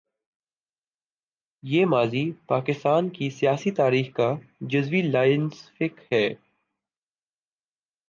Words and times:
یہ 1.63 1.85
ماضی 1.85 2.31
پاکستان 2.47 3.09
کی 3.09 3.29
سیاسی 3.29 3.71
تاریخ 3.71 4.13
کا 4.15 4.33
جزو 4.61 5.01
لا 5.11 5.23
ینفک 5.23 6.13
ہے۔ 6.13 6.27